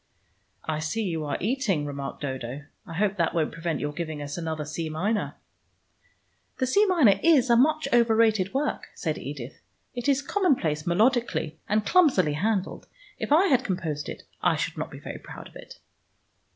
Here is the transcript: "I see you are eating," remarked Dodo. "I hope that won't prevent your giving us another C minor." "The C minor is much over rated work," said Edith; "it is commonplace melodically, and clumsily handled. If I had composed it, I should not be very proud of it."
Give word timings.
"I 0.65 0.79
see 0.79 1.03
you 1.03 1.25
are 1.25 1.37
eating," 1.39 1.85
remarked 1.85 2.23
Dodo. 2.23 2.65
"I 2.87 2.93
hope 2.95 3.17
that 3.17 3.35
won't 3.35 3.51
prevent 3.51 3.79
your 3.79 3.93
giving 3.93 4.19
us 4.19 4.35
another 4.35 4.65
C 4.65 4.89
minor." 4.89 5.35
"The 6.57 6.65
C 6.65 6.87
minor 6.87 7.19
is 7.21 7.51
much 7.51 7.87
over 7.93 8.15
rated 8.15 8.51
work," 8.51 8.87
said 8.95 9.19
Edith; 9.19 9.61
"it 9.93 10.09
is 10.09 10.23
commonplace 10.23 10.87
melodically, 10.87 11.57
and 11.69 11.85
clumsily 11.85 12.33
handled. 12.33 12.87
If 13.19 13.31
I 13.31 13.45
had 13.45 13.63
composed 13.63 14.09
it, 14.09 14.23
I 14.41 14.55
should 14.55 14.75
not 14.75 14.89
be 14.89 14.97
very 14.97 15.19
proud 15.19 15.47
of 15.47 15.55
it." 15.55 15.75